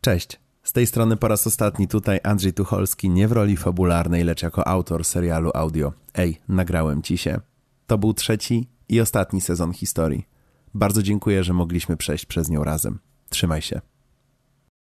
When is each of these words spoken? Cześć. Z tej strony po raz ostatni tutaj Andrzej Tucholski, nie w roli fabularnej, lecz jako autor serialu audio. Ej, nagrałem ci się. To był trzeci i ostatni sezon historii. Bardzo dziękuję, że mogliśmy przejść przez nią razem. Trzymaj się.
Cześć. 0.00 0.40
Z 0.62 0.72
tej 0.72 0.86
strony 0.86 1.16
po 1.16 1.28
raz 1.28 1.46
ostatni 1.46 1.88
tutaj 1.88 2.20
Andrzej 2.22 2.52
Tucholski, 2.52 3.10
nie 3.10 3.28
w 3.28 3.32
roli 3.32 3.56
fabularnej, 3.56 4.24
lecz 4.24 4.42
jako 4.42 4.68
autor 4.68 5.04
serialu 5.04 5.50
audio. 5.54 5.92
Ej, 6.14 6.40
nagrałem 6.48 7.02
ci 7.02 7.18
się. 7.18 7.40
To 7.86 7.98
był 7.98 8.14
trzeci 8.14 8.68
i 8.88 9.00
ostatni 9.00 9.40
sezon 9.40 9.72
historii. 9.72 10.26
Bardzo 10.74 11.02
dziękuję, 11.02 11.44
że 11.44 11.52
mogliśmy 11.52 11.96
przejść 11.96 12.26
przez 12.26 12.50
nią 12.50 12.64
razem. 12.64 12.98
Trzymaj 13.28 13.62
się. 13.62 13.80